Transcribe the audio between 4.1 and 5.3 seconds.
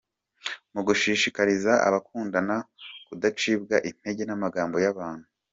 n’amagambo y’abantu